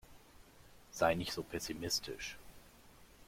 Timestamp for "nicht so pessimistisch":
1.13-2.35